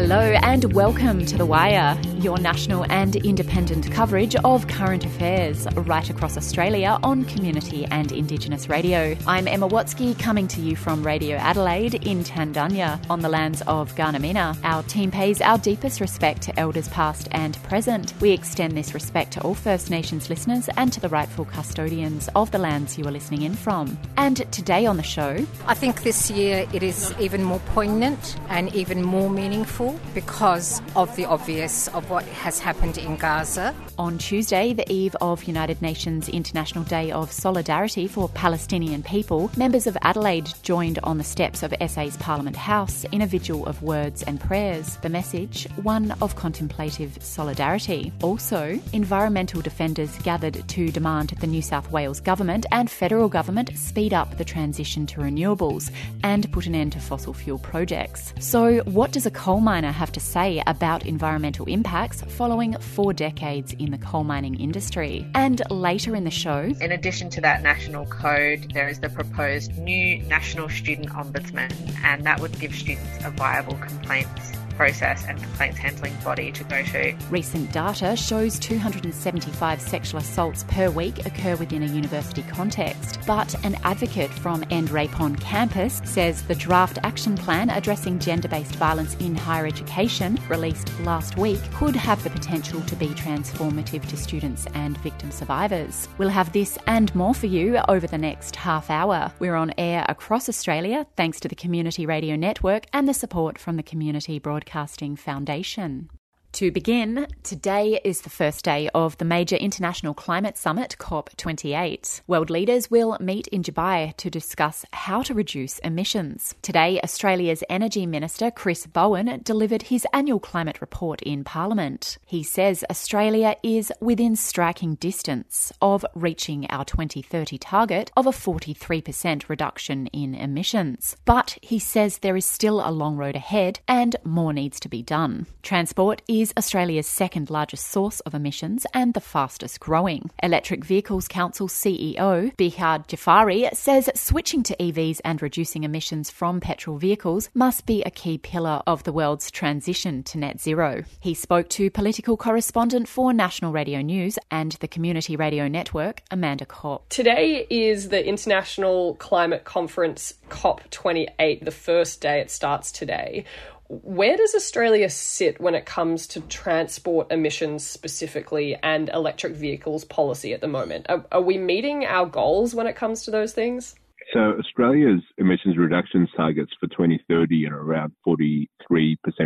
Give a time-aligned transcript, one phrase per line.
[0.00, 6.10] Hello and welcome to The Wire, your national and independent coverage of current affairs right
[6.10, 9.16] across Australia on community and Indigenous radio.
[9.26, 13.94] I'm Emma Watsky coming to you from Radio Adelaide in Tandanya on the lands of
[13.94, 14.58] Kaurna Miyurna.
[14.64, 18.14] Our team pays our deepest respect to elders past and present.
[18.20, 22.50] We extend this respect to all First Nations listeners and to the rightful custodians of
[22.50, 23.96] the lands you are listening in from.
[24.16, 28.74] And today on the show, I think this year it is even more poignant and
[28.74, 33.74] even more meaningful because of the obvious of what has happened in Gaza.
[33.98, 39.86] On Tuesday, the eve of United Nations International Day of Solidarity for Palestinian People, members
[39.86, 44.22] of Adelaide joined on the steps of SA's Parliament House in a vigil of words
[44.22, 44.96] and prayers.
[45.02, 48.12] The message, one of contemplative solidarity.
[48.22, 54.14] Also, environmental defenders gathered to demand the New South Wales Government and federal government speed
[54.14, 55.90] up the transition to renewables
[56.22, 58.32] and put an end to fossil fuel projects.
[58.38, 61.68] So, what does a coal miner have to say about environmental
[61.98, 65.26] impacts following four decades in the coal mining industry?
[65.34, 69.76] And later in the show, In addition to that national code, there is the proposed
[69.78, 71.72] new National Student Ombudsman,
[72.04, 76.82] and that would give students a viable complaints process and complaints handling body to go
[76.84, 77.12] to.
[77.30, 83.18] Recent data shows 275 sexual assaults per week occur within a university context.
[83.26, 88.46] But an advocate from End Rape on Campus says the draft action plan addressing gender
[88.46, 94.08] based violence in higher education, released last week, could have the potential to be transformative
[94.08, 96.08] to students and victim survivors.
[96.18, 99.32] We'll have this and more for you over the next half hour.
[99.40, 103.76] We're on air across Australia thanks to the Community Radio Network and the support from
[103.76, 104.38] the Community
[104.68, 106.10] Broadcasting Foundation.
[106.58, 112.22] To begin, today is the first day of the major international climate summit, COP28.
[112.26, 116.56] World leaders will meet in Dubai to discuss how to reduce emissions.
[116.60, 122.18] Today, Australia's Energy Minister Chris Bowen delivered his annual climate report in Parliament.
[122.26, 129.48] He says Australia is within striking distance of reaching our 2030 target of a 43%
[129.48, 131.16] reduction in emissions.
[131.24, 135.04] But he says there is still a long road ahead and more needs to be
[135.04, 135.46] done.
[135.62, 140.30] Transport is Australia's second largest source of emissions and the fastest growing.
[140.42, 146.98] Electric Vehicles Council CEO Behyad Jafari says switching to EVs and reducing emissions from petrol
[146.98, 151.04] vehicles must be a key pillar of the world's transition to net zero.
[151.20, 156.66] He spoke to political correspondent for National Radio News and the Community Radio Network, Amanda
[156.66, 157.08] Kopp.
[157.08, 163.44] Today is the International Climate Conference COP28, the first day it starts today.
[163.88, 170.52] Where does Australia sit when it comes to transport emissions specifically and electric vehicles policy
[170.52, 171.06] at the moment?
[171.08, 173.94] Are, are we meeting our goals when it comes to those things?
[174.34, 178.66] So Australia's emissions reductions targets for 2030 are around 43%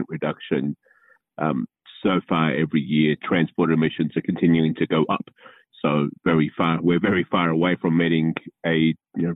[0.09, 0.77] reduction.
[1.39, 1.67] Um,
[2.03, 5.25] so far, every year, transport emissions are continuing to go up.
[5.83, 8.35] So very far, we're very far away from meeting
[8.67, 9.35] a you know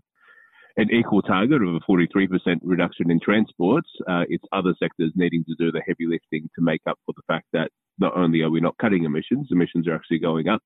[0.76, 2.28] an equal target of a 43%
[2.62, 3.88] reduction in transports.
[4.08, 7.22] Uh, it's other sectors needing to do the heavy lifting to make up for the
[7.26, 10.62] fact that not only are we not cutting emissions, emissions are actually going up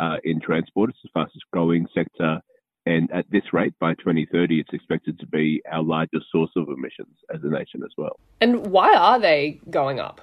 [0.00, 0.90] uh, in transport.
[0.90, 2.40] It's the fastest growing sector.
[2.86, 7.16] And at this rate, by 2030, it's expected to be our largest source of emissions
[7.32, 8.18] as a nation as well.
[8.40, 10.20] And why are they going up?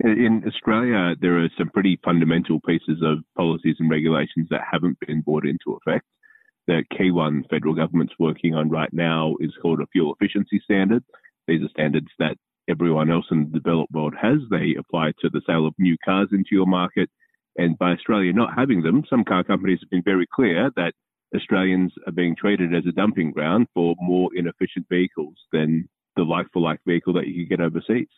[0.00, 5.22] In Australia, there are some pretty fundamental pieces of policies and regulations that haven't been
[5.22, 6.04] brought into effect.
[6.66, 11.04] The key one federal government's working on right now is called a fuel efficiency standard.
[11.46, 12.36] These are standards that
[12.68, 14.38] everyone else in the developed world has.
[14.50, 17.08] They apply to the sale of new cars into your market.
[17.56, 20.92] And by Australia not having them, some car companies have been very clear that
[21.34, 26.46] Australians are being treated as a dumping ground for more inefficient vehicles than the like
[26.52, 28.08] for like vehicle that you can get overseas.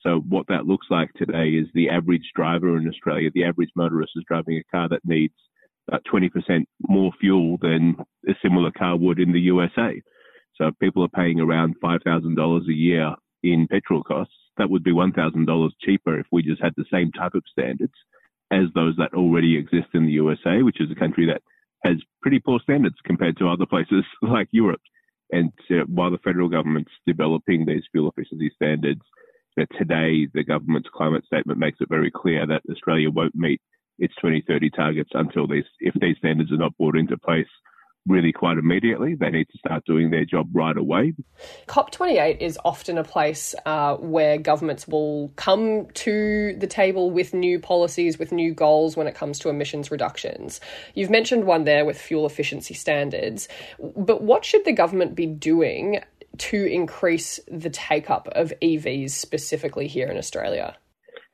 [0.00, 4.12] So what that looks like today is the average driver in Australia, the average motorist
[4.16, 5.34] is driving a car that needs
[5.88, 6.30] about 20%
[6.88, 7.96] more fuel than
[8.28, 10.00] a similar car would in the USA.
[10.56, 14.34] So people are paying around $5,000 a year in petrol costs.
[14.56, 17.92] That would be $1,000 cheaper if we just had the same type of standards
[18.50, 21.42] as those that already exist in the USA, which is a country that
[21.84, 24.80] has pretty poor standards compared to other places like Europe.
[25.30, 29.00] And uh, while the federal government's developing these fuel efficiency standards,
[29.56, 33.60] that today the government's climate statement makes it very clear that Australia won't meet
[33.98, 37.46] its 2030 targets until these, if these standards are not brought into place
[38.06, 39.14] really quite immediately.
[39.14, 41.14] They need to start doing their job right away.
[41.68, 47.58] COP28 is often a place uh, where governments will come to the table with new
[47.58, 50.60] policies, with new goals when it comes to emissions reductions.
[50.94, 53.48] You've mentioned one there with fuel efficiency standards,
[53.78, 56.00] but what should the government be doing
[56.36, 60.76] to increase the take up of EVs specifically here in Australia?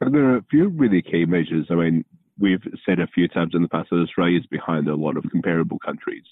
[0.00, 1.66] There are a few really key measures.
[1.70, 2.04] I mean,
[2.40, 5.24] we've said a few times in the past that Australia is behind a lot of
[5.30, 6.24] comparable countries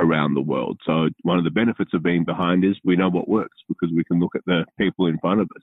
[0.00, 0.80] around the world.
[0.84, 4.04] So one of the benefits of being behind is we know what works because we
[4.04, 5.62] can look at the people in front of us.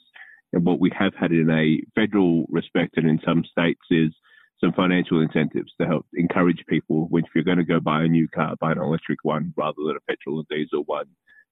[0.53, 4.11] And what we have had in a federal respect and in some states is
[4.59, 8.07] some financial incentives to help encourage people which if you're going to go buy a
[8.07, 11.07] new car, buy an electric one rather than a petrol and diesel one.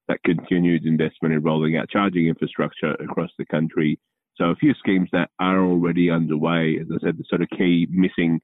[0.08, 4.00] That continued investment in rolling out charging infrastructure across the country.
[4.40, 6.78] So a few schemes that are already underway.
[6.80, 8.40] As I said, the sort of key missing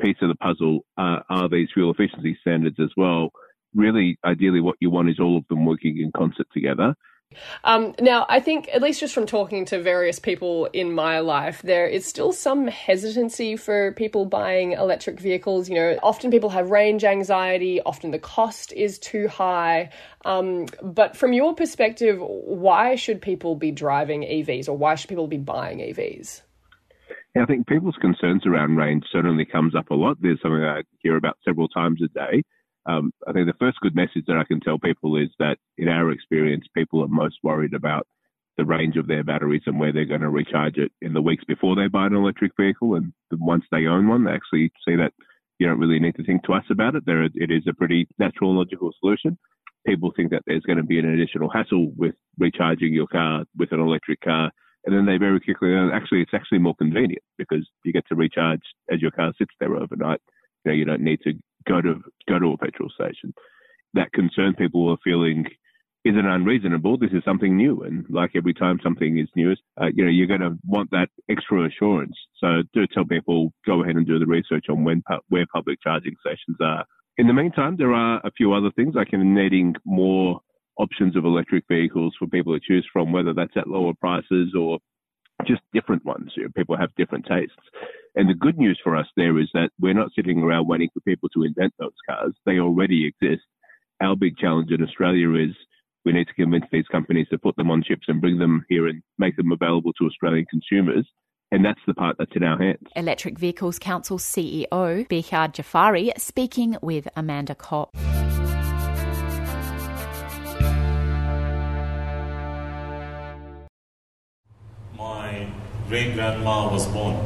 [0.00, 3.30] piece of the puzzle uh, are these fuel efficiency standards as well.
[3.74, 6.94] Really, ideally, what you want is all of them working in concert together.
[7.64, 11.62] Um, now, I think, at least just from talking to various people in my life,
[11.62, 15.68] there is still some hesitancy for people buying electric vehicles.
[15.68, 19.90] You know, often people have range anxiety, often the cost is too high.
[20.24, 25.28] Um, but from your perspective, why should people be driving EVs or why should people
[25.28, 26.42] be buying EVs?
[27.36, 30.16] Yeah, I think people's concerns around range certainly comes up a lot.
[30.20, 32.42] There's something I hear about several times a day.
[32.86, 35.88] Um, I think the first good message that I can tell people is that in
[35.88, 38.06] our experience, people are most worried about
[38.56, 41.44] the range of their batteries and where they're going to recharge it in the weeks
[41.44, 42.94] before they buy an electric vehicle.
[42.94, 45.12] And once they own one, they actually see that
[45.58, 47.04] you don't really need to think twice about it.
[47.06, 49.38] There, it is a pretty natural logical solution.
[49.86, 53.72] People think that there's going to be an additional hassle with recharging your car with
[53.72, 54.50] an electric car.
[54.84, 58.14] And then they very quickly learn actually it's actually more convenient because you get to
[58.14, 60.20] recharge as your car sits there overnight.
[60.64, 61.34] You know, you don't need to
[61.66, 63.34] go to go to a petrol station.
[63.94, 65.46] That concern people are feeling
[66.04, 66.96] isn't unreasonable.
[66.96, 70.26] This is something new, and like every time something is new, uh, you know, you're
[70.26, 72.16] going to want that extra assurance.
[72.38, 76.14] So do tell people go ahead and do the research on when where public charging
[76.20, 76.84] stations are.
[77.18, 80.40] In the meantime, there are a few other things like needing more
[80.78, 84.78] options of electric vehicles for people to choose from, whether that's at lower prices or
[85.46, 86.32] just different ones.
[86.36, 87.54] You know, people have different tastes.
[88.16, 91.00] And the good news for us there is that we're not sitting around waiting for
[91.00, 92.32] people to invent those cars.
[92.44, 93.42] They already exist.
[94.02, 95.54] Our big challenge in Australia is
[96.04, 98.88] we need to convince these companies to put them on ships and bring them here
[98.88, 101.06] and make them available to Australian consumers.
[101.52, 102.88] And that's the part that's in our hands.
[102.96, 107.94] Electric Vehicles Council CEO Behyad Jafari speaking with Amanda Kopp.
[114.96, 115.48] My
[115.88, 117.16] great grandma was born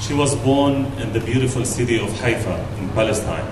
[0.00, 3.46] she was born in the beautiful city of Haifa in Palestine.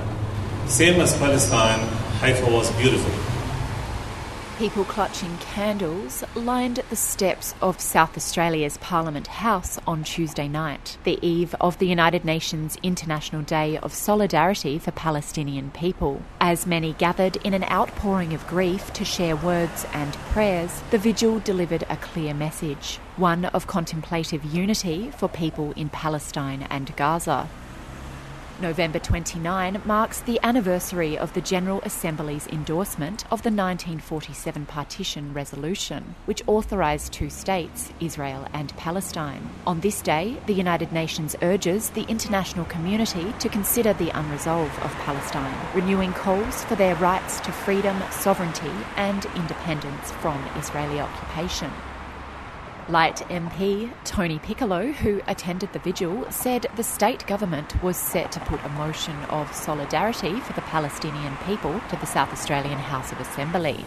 [0.69, 1.81] Same as Palestine,
[2.21, 3.36] Haifa was beautiful.
[4.59, 11.19] People clutching candles lined the steps of South Australia's Parliament House on Tuesday night, the
[11.21, 16.23] eve of the United Nations International Day of Solidarity for Palestinian People.
[16.41, 21.39] As many gathered in an outpouring of grief to share words and prayers, the vigil
[21.41, 27.47] delivered a clear message one of contemplative unity for people in Palestine and Gaza.
[28.61, 36.15] November 29 marks the anniversary of the General Assembly's endorsement of the 1947 Partition Resolution,
[36.25, 39.51] which authorised two states, Israel and Palestine.
[39.67, 44.93] On this day, the United Nations urges the international community to consider the unresolved of
[45.05, 51.71] Palestine, renewing calls for their rights to freedom, sovereignty, and independence from Israeli occupation.
[52.89, 58.41] Light MP Tony Piccolo, who attended the vigil, said the state government was set to
[58.41, 63.19] put a motion of solidarity for the Palestinian people to the South Australian House of
[63.19, 63.85] Assembly.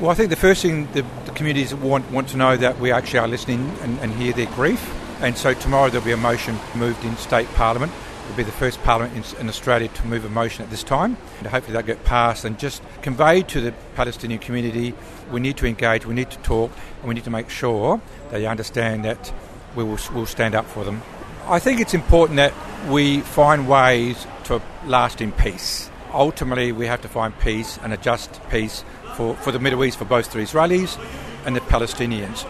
[0.00, 2.90] Well, I think the first thing the, the communities want, want to know that we
[2.90, 4.96] actually are listening and, and hear their grief.
[5.20, 7.92] And so tomorrow there'll be a motion moved in state parliament
[8.30, 11.16] will be the first parliament in, in, Australia to move a motion at this time.
[11.38, 14.94] And hopefully that get passed and just convey to the Palestinian community
[15.30, 16.70] we need to engage, we need to talk,
[17.00, 19.32] and we need to make sure they understand that
[19.76, 21.02] we will will stand up for them.
[21.46, 22.54] I think it's important that
[22.88, 25.90] we find ways to last in peace.
[26.12, 28.84] Ultimately, we have to find peace and a just peace
[29.14, 30.98] for, for the Middle East, for both the Israelis
[31.46, 32.46] and the Palestinians.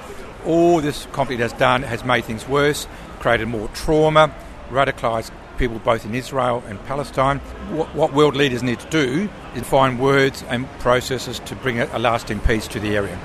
[0.46, 2.86] All this conflict has done has made things worse,
[3.18, 4.34] created more trauma,
[4.70, 7.38] radicalised people both in Israel and Palestine.
[7.70, 11.88] What, what world leaders need to do is find words and processes to bring a,
[11.92, 13.16] a lasting peace to the area.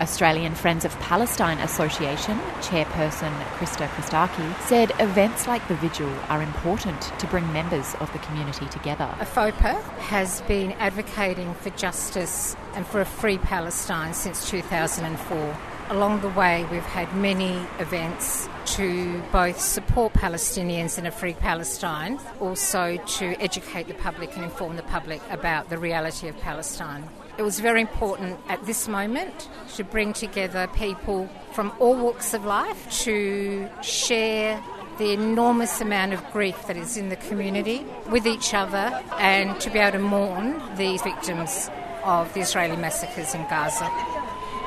[0.00, 7.00] Australian Friends of Palestine Association chairperson Krista Christakis said events like the vigil are important
[7.18, 9.14] to bring members of the community together.
[9.18, 9.80] AFOPA
[10.14, 15.56] has been advocating for justice and for a free Palestine since 2004.
[15.90, 22.20] Along the way, we've had many events to both support Palestinians in a free Palestine,
[22.38, 27.08] also to educate the public and inform the public about the reality of Palestine.
[27.38, 32.44] it was very important at this moment to bring together people from all walks of
[32.44, 34.62] life to share
[34.98, 39.70] the enormous amount of grief that is in the community with each other and to
[39.70, 41.68] be able to mourn these victims
[42.04, 44.19] of the Israeli massacres in Gaza.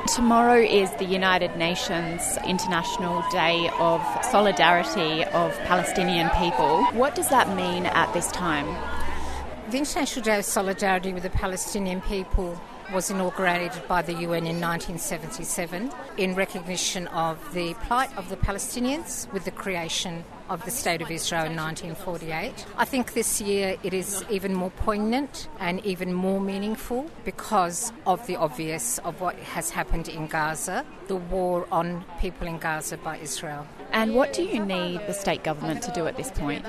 [0.06, 6.84] Tomorrow is the United Nations International Day of Solidarity of Palestinian People.
[6.92, 8.66] What does that mean at this time?
[9.70, 12.60] The International Day of Solidarity with the Palestinian People
[12.92, 19.32] was inaugurated by the UN in 1977 in recognition of the plight of the Palestinians
[19.32, 22.66] with the creation of the State of Israel in 1948.
[22.76, 28.26] I think this year it is even more poignant and even more meaningful because of
[28.26, 33.18] the obvious of what has happened in Gaza, the war on people in Gaza by
[33.18, 33.66] Israel.
[33.92, 36.66] And what do you need the state government to do at this point?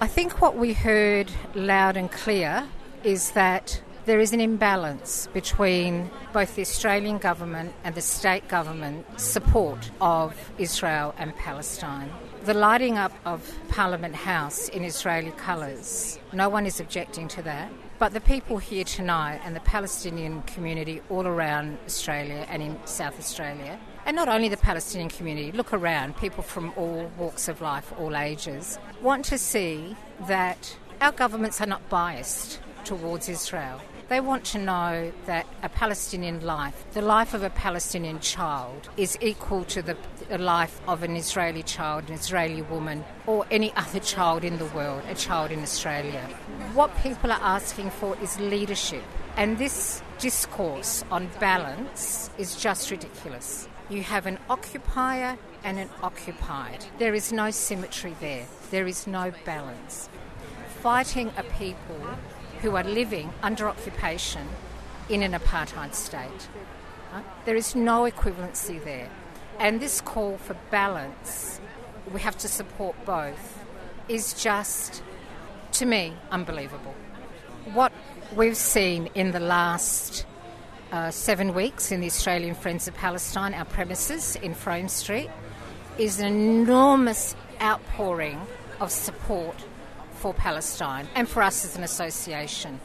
[0.00, 2.68] I think what we heard loud and clear
[3.04, 9.06] is that there is an imbalance between both the Australian government and the state government
[9.18, 12.10] support of Israel and Palestine.
[12.44, 17.72] The lighting up of Parliament House in Israeli colours, no one is objecting to that.
[17.98, 23.18] But the people here tonight and the Palestinian community all around Australia and in South
[23.18, 27.94] Australia, and not only the Palestinian community, look around, people from all walks of life,
[27.98, 29.96] all ages, want to see
[30.26, 33.80] that our governments are not biased towards Israel.
[34.08, 39.16] They want to know that a Palestinian life, the life of a Palestinian child, is
[39.22, 39.96] equal to the,
[40.38, 45.02] life of an Israeli child, an Israeli woman, or any other child in the world,
[45.08, 46.20] a child in Australia.
[46.74, 49.02] What people are asking for is leadership.
[49.36, 53.68] And this discourse on balance is just ridiculous.
[53.88, 56.84] You have an occupier and an occupied.
[56.98, 60.08] There is no symmetry there, there is no balance.
[60.80, 62.00] Fighting a people
[62.64, 64.48] who are living under occupation
[65.10, 66.48] in an apartheid state.
[67.44, 69.10] There is no equivalency there.
[69.60, 71.60] And this call for balance,
[72.10, 73.62] we have to support both,
[74.08, 75.02] is just,
[75.72, 76.94] to me, unbelievable.
[77.74, 77.92] What
[78.34, 80.24] we've seen in the last
[80.90, 85.28] uh, seven weeks in the Australian Friends of Palestine, our premises in Frome Street,
[85.98, 88.40] is an enormous outpouring
[88.80, 89.54] of support
[90.24, 92.80] for Palestine and for us as an association.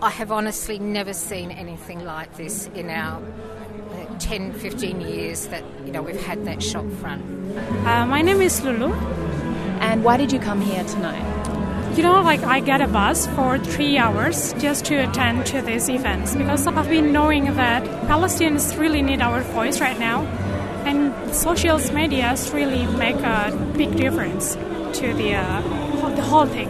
[0.00, 5.64] I have honestly never seen anything like this in our uh, 10, 15 years that
[5.84, 7.24] you know we've had that shop front.
[7.84, 8.92] Uh, my name is Lulu.
[9.80, 11.26] And why did you come here tonight?
[11.96, 15.88] You know, like I get a bus for three hours just to attend to these
[15.88, 20.22] events because I've been knowing that Palestinians really need our voice right now,
[20.86, 24.56] and social media really make a big difference
[24.94, 25.60] to the uh,
[26.16, 26.68] the whole thing.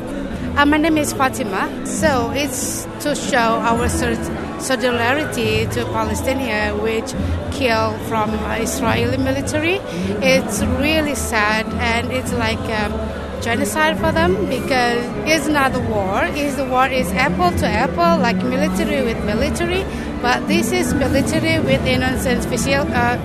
[0.56, 1.70] Uh, my name is Fatima.
[1.86, 7.14] So it's to show our solidarity to Palestinians which
[7.56, 9.76] kill from Israeli military.
[10.22, 12.92] It's really sad and it's like um,
[13.40, 16.24] genocide for them because it's not a war.
[16.24, 19.84] It's the war is apple to apple, like military with military.
[20.20, 23.16] But this is military with innocent uh,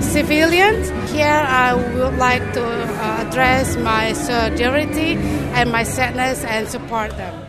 [0.00, 0.88] civilians.
[1.12, 5.14] Here, I would like to uh, address my solidarity
[5.56, 7.46] and my sadness and support them.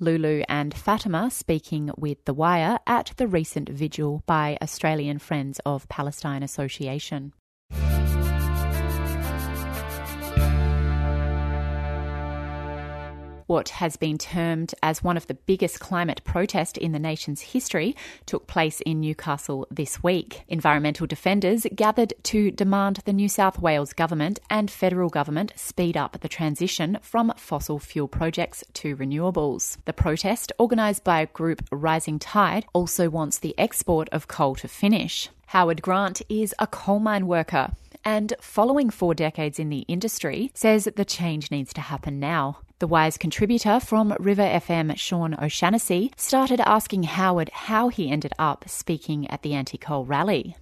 [0.00, 5.86] Lulu and Fatima speaking with The Wire at the recent vigil by Australian Friends of
[5.90, 7.34] Palestine Association.
[13.52, 17.94] What has been termed as one of the biggest climate protests in the nation's history
[18.24, 20.42] took place in Newcastle this week.
[20.48, 26.18] Environmental defenders gathered to demand the New South Wales government and federal government speed up
[26.20, 29.76] the transition from fossil fuel projects to renewables.
[29.84, 34.66] The protest, organised by a group Rising Tide, also wants the export of coal to
[34.66, 35.28] finish.
[35.48, 40.88] Howard Grant is a coal mine worker and following four decades in the industry, says
[40.96, 42.58] the change needs to happen now.
[42.82, 48.64] The Wire contributor from River FM, Sean O'Shaughnessy, started asking Howard how he ended up
[48.68, 50.56] speaking at the anti coal rally.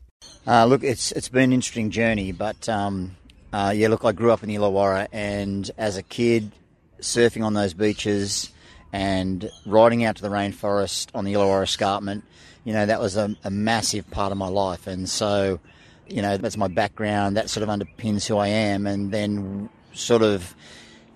[0.47, 3.17] Uh, look, it's it's been an interesting journey, but um,
[3.55, 6.53] uh, yeah, look, I grew up in the Illawarra, and as a kid,
[7.01, 8.51] surfing on those beaches
[8.93, 12.23] and riding out to the rainforest on the Illawarra escarpment,
[12.65, 15.59] you know, that was a, a massive part of my life, and so
[16.07, 17.39] you know, that's my background.
[17.39, 18.87] That sort of underpins who I am.
[18.87, 20.55] And then, sort of,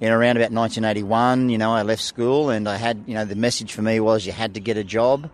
[0.04, 3.34] in around about 1981, you know, I left school and I had, you know, the
[3.34, 5.30] message for me was you had to get a job.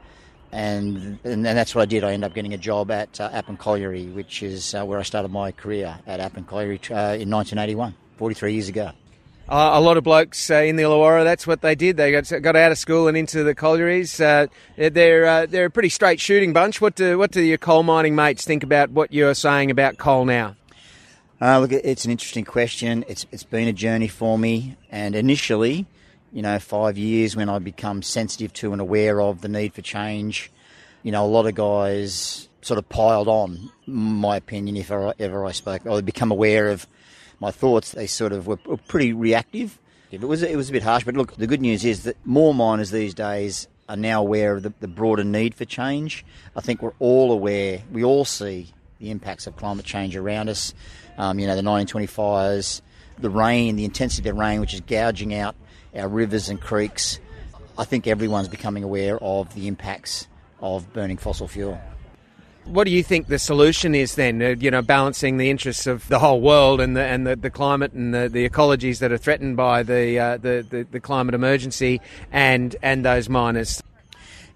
[0.53, 2.05] and and that's what I did.
[2.05, 5.03] I ended up getting a job at uh, Appin Colliery, which is uh, where I
[5.03, 8.91] started my career at Appin Colliery uh, in 1981, 43 years ago.
[9.49, 11.97] Uh, a lot of blokes uh, in the Illawarra, that's what they did.
[11.97, 14.21] They got, got out of school and into the collieries.
[14.21, 14.47] Uh,
[14.77, 16.81] they're uh, they're a pretty straight shooting bunch.
[16.81, 20.25] What do what do your coal mining mates think about what you're saying about coal
[20.25, 20.55] now?
[21.43, 23.03] Uh, look, it's an interesting question.
[23.09, 25.87] It's it's been a journey for me, and initially,
[26.33, 29.81] you know, five years when I become sensitive to and aware of the need for
[29.81, 30.53] change,
[31.03, 35.47] you know, a lot of guys sort of piled on my opinion if I, ever
[35.47, 35.87] I spoke.
[35.87, 36.87] Would become aware of
[37.41, 37.93] my thoughts.
[37.93, 39.79] They sort of were, were pretty reactive.
[40.11, 42.53] It was it was a bit harsh, but look, the good news is that more
[42.53, 46.23] miners these days are now aware of the, the broader need for change.
[46.55, 47.83] I think we're all aware.
[47.91, 50.75] We all see the impacts of climate change around us.
[51.21, 52.81] Um, you know, the 1920 fires,
[53.19, 55.55] the rain, the intensity of the rain, which is gouging out
[55.95, 57.21] our rivers and creeks.
[57.77, 60.29] I think everyone's becoming aware of the impacts
[60.61, 61.79] of burning fossil fuel.
[62.65, 64.41] What do you think the solution is then?
[64.41, 67.51] Uh, you know, balancing the interests of the whole world and the and the, the
[67.51, 71.35] climate and the, the ecologies that are threatened by the, uh, the, the the climate
[71.35, 72.01] emergency
[72.33, 73.83] and and those miners.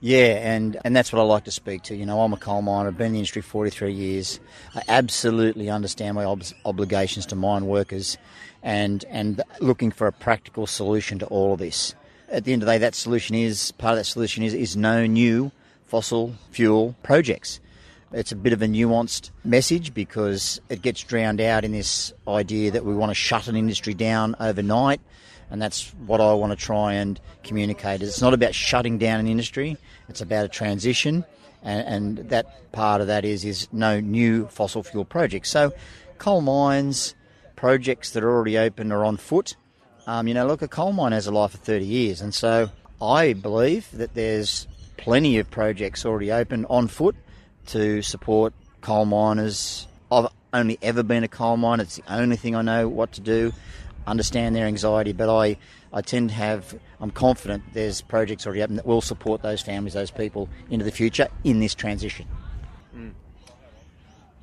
[0.04, 1.96] Yeah, and, and that's what I like to speak to.
[1.96, 4.38] You know, I'm a coal miner, I've been in the industry 43 years.
[4.74, 8.18] I absolutely understand my ob- obligations to mine workers
[8.62, 11.94] and, and looking for a practical solution to all of this.
[12.28, 14.76] At the end of the day, that solution is, part of that solution is, is
[14.76, 15.50] no new
[15.86, 17.58] fossil fuel projects.
[18.12, 22.72] It's a bit of a nuanced message because it gets drowned out in this idea
[22.72, 25.00] that we want to shut an industry down overnight
[25.50, 28.02] and that's what I want to try and communicate.
[28.02, 29.76] It's not about shutting down an industry;
[30.08, 31.24] it's about a transition,
[31.62, 35.50] and, and that part of that is is no new fossil fuel projects.
[35.50, 35.72] So,
[36.18, 37.14] coal mines
[37.56, 39.56] projects that are already open or on foot.
[40.06, 42.70] Um, you know, look, a coal mine has a life of 30 years, and so
[43.00, 47.16] I believe that there's plenty of projects already open on foot
[47.68, 48.52] to support
[48.82, 49.86] coal miners.
[50.12, 51.84] I've only ever been a coal miner.
[51.84, 53.52] It's the only thing I know what to do
[54.06, 55.56] understand their anxiety, but I,
[55.92, 59.94] I tend to have, I'm confident there's projects already open that will support those families,
[59.94, 62.26] those people into the future in this transition.
[62.96, 63.12] Mm.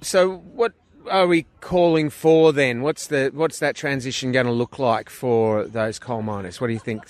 [0.02, 0.74] So, what
[1.10, 2.82] are we calling for then?
[2.82, 6.62] What's the what's that transition going to look like for those coal miners?
[6.62, 7.10] What do you think?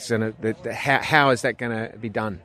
[0.71, 2.41] How, how is that going to be done?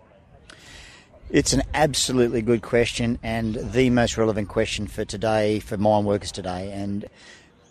[1.29, 6.31] It's an absolutely good question and the most relevant question for today for mine workers
[6.31, 6.71] today.
[6.73, 7.07] And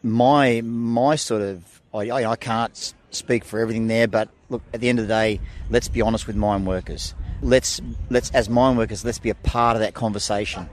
[0.03, 4.89] my my sort of I, I can't speak for everything there, but look, at the
[4.89, 7.15] end of the day, let's be honest with mine workers.
[7.41, 10.69] Let's let's as mine workers, let's be a part of that conversation.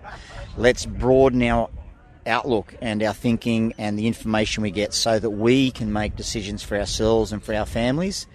[0.57, 1.71] Let's broaden our
[2.27, 6.63] outlook and our thinking and the information we get so that we can make decisions
[6.63, 8.27] for ourselves and for our families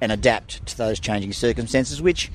[0.00, 2.30] and adapt to those changing circumstances which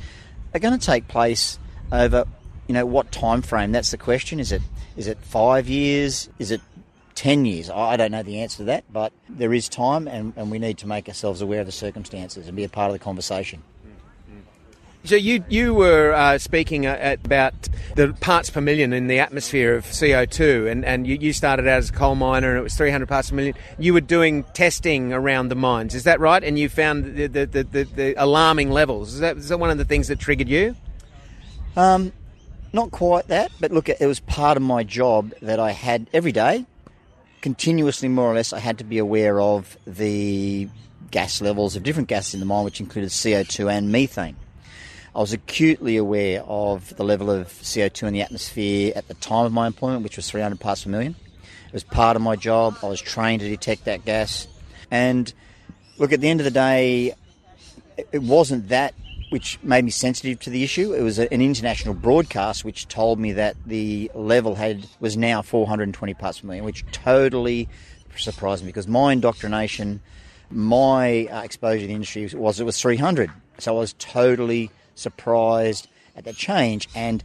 [0.54, 1.58] are going to take place
[1.92, 2.26] over
[2.68, 4.62] you know what time frame that's the question is it
[4.96, 6.62] is it 5 years is it
[7.20, 7.70] 10 years.
[7.70, 10.78] I don't know the answer to that, but there is time and, and we need
[10.78, 13.62] to make ourselves aware of the circumstances and be a part of the conversation.
[15.04, 17.54] So you you were uh, speaking uh, about
[17.96, 21.80] the parts per million in the atmosphere of CO2, and, and you, you started out
[21.80, 23.56] as a coal miner, and it was 300 parts per million.
[23.78, 26.44] You were doing testing around the mines, is that right?
[26.44, 29.14] And you found the the, the, the, the alarming levels.
[29.14, 30.76] Is that, is that one of the things that triggered you?
[31.76, 32.14] Um,
[32.72, 36.32] not quite that, but look, it was part of my job that I had every
[36.32, 36.66] day
[37.42, 40.70] continuously, more or less, I had to be aware of the
[41.12, 44.36] gas levels of different gases in the mine, which included CO2 and methane.
[45.16, 49.46] I was acutely aware of the level of CO2 in the atmosphere at the time
[49.46, 51.16] of my employment, which was 300 parts per million.
[51.68, 52.78] It was part of my job.
[52.84, 54.48] I was trained to detect that gas.
[54.92, 55.32] And
[55.98, 57.14] look, at the end of the day,
[58.12, 58.94] it wasn't that
[59.30, 60.94] which made me sensitive to the issue.
[60.94, 66.14] It was an international broadcast which told me that the level had was now 420
[66.16, 67.70] parts per million, which totally
[68.18, 70.02] surprised me because my indoctrination,
[70.50, 73.32] my uh, exposure to the industry was it was 300.
[73.60, 77.24] So I was totally surprised at that change and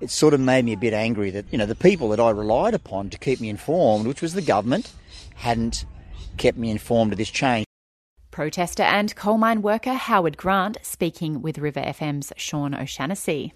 [0.00, 2.30] it sort of made me a bit angry that you know the people that I
[2.30, 4.92] relied upon to keep me informed, which was the government,
[5.34, 5.84] hadn't
[6.38, 7.66] kept me informed of this change.
[8.40, 13.52] Protester and coal mine worker Howard Grant speaking with River FM's Sean O'Shannessy.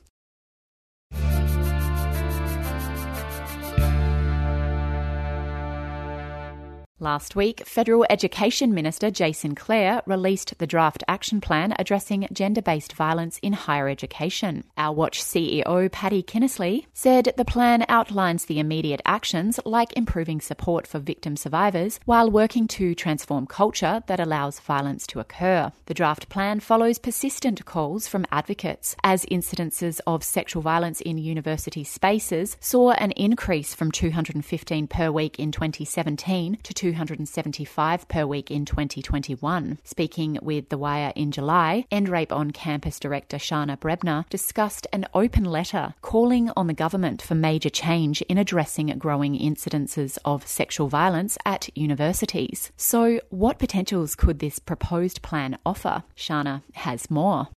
[7.01, 12.93] Last week, Federal Education Minister Jason Clare released the draft action plan addressing gender based
[12.93, 14.63] violence in higher education.
[14.77, 20.87] Our Watch CEO Patty Kinnersly said the plan outlines the immediate actions like improving support
[20.87, 25.73] for victim survivors while working to transform culture that allows violence to occur.
[25.87, 31.83] The draft plan follows persistent calls from advocates as incidences of sexual violence in university
[31.83, 38.65] spaces saw an increase from 215 per week in 2017 to 275 per week in
[38.65, 39.79] 2021.
[39.83, 45.07] Speaking with The Wire in July, End Rape on Campus Director Sharna Bremner discussed an
[45.13, 50.89] open letter calling on the government for major change in addressing growing incidences of sexual
[50.89, 52.71] violence at universities.
[52.77, 56.05] So, what potentials could this proposed plan offer?
[56.17, 57.49] Sharna has more.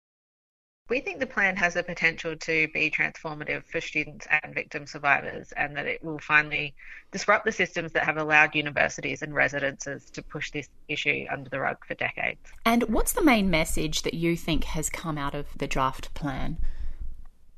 [0.88, 5.52] We think the plan has the potential to be transformative for students and victim survivors,
[5.56, 6.74] and that it will finally
[7.10, 11.58] disrupt the systems that have allowed universities and residences to push this issue under the
[11.58, 12.38] rug for decades.
[12.64, 16.58] And what's the main message that you think has come out of the draft plan?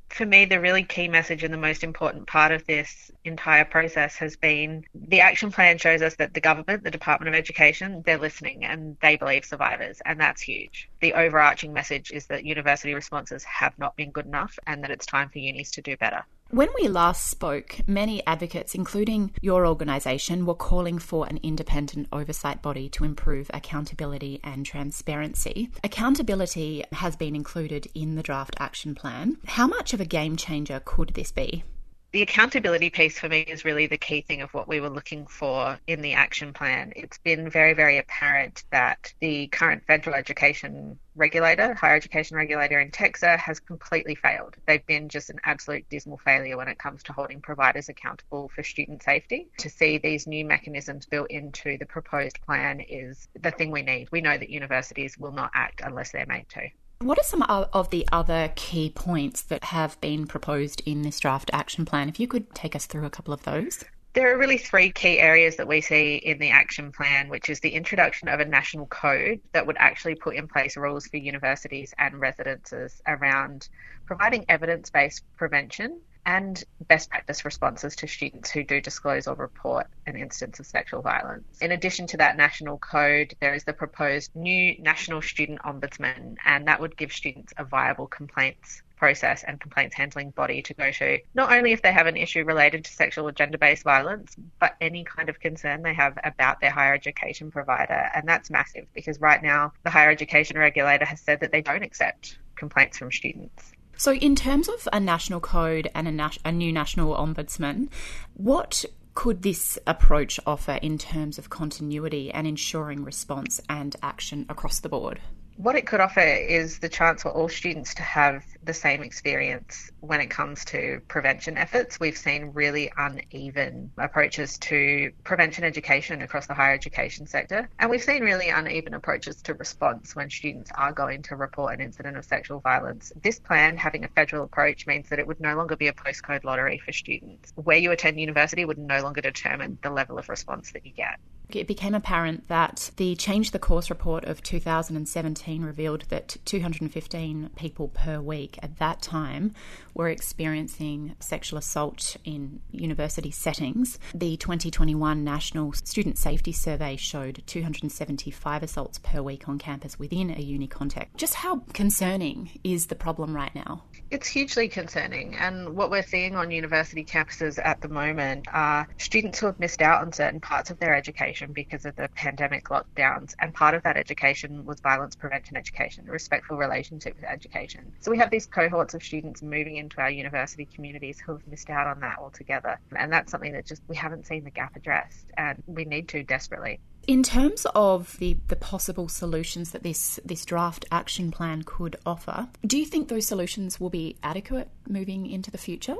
[0.09, 4.15] For me, the really key message and the most important part of this entire process
[4.15, 8.17] has been the action plan shows us that the government, the Department of Education, they're
[8.17, 10.89] listening and they believe survivors, and that's huge.
[11.01, 15.05] The overarching message is that university responses have not been good enough and that it's
[15.05, 16.25] time for unis to do better.
[16.51, 22.63] When we last spoke, many advocates, including your organisation, were calling for an independent oversight
[22.63, 25.69] body to improve accountability and transparency.
[25.83, 29.37] Accountability has been included in the draft action plan.
[29.45, 31.63] How much of a game changer could this be?
[32.11, 35.27] The accountability piece for me is really the key thing of what we were looking
[35.27, 36.91] for in the action plan.
[36.95, 42.89] It's been very, very apparent that the current federal education regulator, higher education regulator in
[42.89, 44.55] TEQSA, has completely failed.
[44.65, 48.63] They've been just an absolute dismal failure when it comes to holding providers accountable for
[48.63, 49.49] student safety.
[49.59, 54.11] To see these new mechanisms built into the proposed plan is the thing we need.
[54.11, 56.69] We know that universities will not act unless they're made to.
[57.01, 61.49] What are some of the other key points that have been proposed in this draft
[61.53, 62.09] action plan?
[62.09, 63.85] If you could take us through a couple of those.
[64.11, 67.61] There are really three key areas that we see in the action plan, which is
[67.61, 71.93] the introduction of a national code that would actually put in place rules for universities
[71.97, 73.69] and residences around
[74.05, 79.87] providing evidence based prevention and best practice responses to students who do disclose or report
[80.05, 81.57] an instance of sexual violence.
[81.59, 86.67] In addition to that national code, there is the proposed new National Student Ombudsman, and
[86.67, 91.17] that would give students a viable complaints process and complaints handling body to go to,
[91.33, 94.75] not only if they have an issue related to sexual or gender based violence, but
[94.81, 98.11] any kind of concern they have about their higher education provider.
[98.13, 101.81] And that's massive because right now the higher education regulator has said that they don't
[101.81, 103.71] accept complaints from students.
[103.99, 107.89] So, in terms of a national code and a, nas- a new national ombudsman,
[108.33, 114.79] what could this approach offer in terms of continuity and ensuring response and action across
[114.79, 115.19] the board?
[115.59, 119.91] What it could offer is the chance for all students to have the same experience
[119.99, 121.99] when it comes to prevention efforts.
[121.99, 128.01] We've seen really uneven approaches to prevention education across the higher education sector, and we've
[128.01, 132.23] seen really uneven approaches to response when students are going to report an incident of
[132.23, 133.11] sexual violence.
[133.21, 136.45] This plan, having a federal approach, means that it would no longer be a postcode
[136.45, 137.51] lottery for students.
[137.55, 141.19] Where you attend university would no longer determine the level of response that you get.
[141.51, 147.87] It became apparent that the Change the Course report of 2017 revealed that 215 people
[147.87, 149.53] per week at that time
[149.95, 153.97] were experiencing sexual assault in university settings.
[154.13, 160.41] The 2021 National Student Safety Survey showed 275 assaults per week on campus within a
[160.41, 161.17] uni context.
[161.17, 163.83] Just how concerning is the problem right now?
[164.11, 169.37] It's hugely concerning, and what we're seeing on university campuses at the moment are students
[169.37, 173.35] who have missed out on certain parts of their education because of the pandemic lockdowns,
[173.37, 177.93] and part of that education was violence prevention education, respectful relationship education.
[177.99, 181.69] So we have these cohorts of students moving into our university communities who have missed
[181.69, 185.27] out on that altogether, and that's something that just we haven't seen the gap addressed,
[185.37, 186.79] and we need to desperately.
[187.09, 192.49] In terms of the, the possible solutions that this, this draft action plan could offer,
[192.63, 195.95] do you think those solutions will be adequate moving into the future?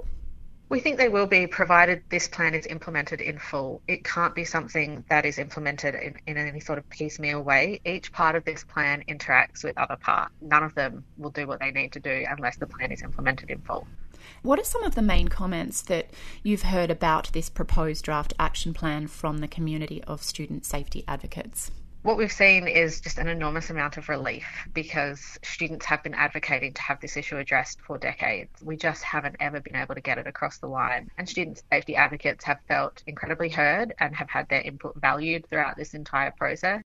[0.69, 3.81] We think they will be provided this plan is implemented in full.
[3.87, 7.81] It can't be something that is implemented in, in any sort of piecemeal way.
[7.83, 10.35] Each part of this plan interacts with other parts.
[10.41, 13.49] None of them will do what they need to do unless the plan is implemented
[13.49, 13.87] in full.
[14.41, 16.09] What are some of the main comments that
[16.43, 21.71] you've heard about this proposed draft action plan from the community of student safety advocates?
[22.01, 26.73] what we've seen is just an enormous amount of relief because students have been advocating
[26.73, 28.49] to have this issue addressed for decades.
[28.63, 31.11] We just haven't ever been able to get it across the line.
[31.17, 35.75] And student safety advocates have felt incredibly heard and have had their input valued throughout
[35.75, 36.81] this entire process.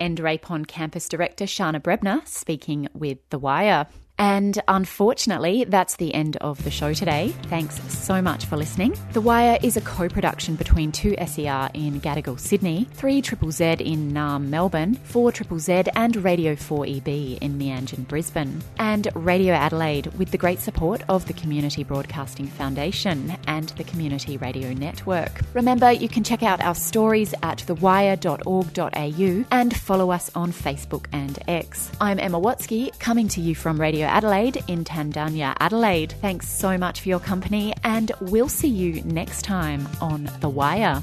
[0.00, 3.86] End Rape on Campus Director Sharna Bremner speaking with The Wire.
[4.18, 7.34] And unfortunately, that's the end of the show today.
[7.44, 8.98] Thanks so much for listening.
[9.12, 14.12] The Wire is a co production between 2SER in Gadigal, Sydney, 3 Triple Z in
[14.12, 20.30] Naarm, Melbourne, 4 Triple Z, and Radio 4EB in Meanjin, Brisbane, and Radio Adelaide with
[20.32, 25.42] the great support of the Community Broadcasting Foundation and the Community Radio Network.
[25.54, 31.38] Remember, you can check out our stories at thewire.org.au and follow us on Facebook and
[31.46, 31.90] X.
[32.00, 36.12] I'm Emma Watsky, coming to you from Radio Adelaide in Tandanya, Adelaide.
[36.20, 41.02] Thanks so much for your company, and we'll see you next time on The Wire.